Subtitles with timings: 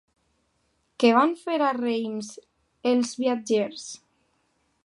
[1.03, 2.31] Què van a fer a Reims
[2.93, 3.89] els viatgers?